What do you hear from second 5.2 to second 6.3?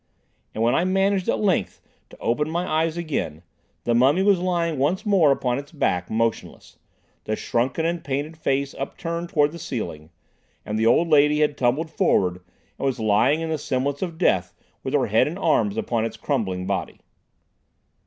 upon its back,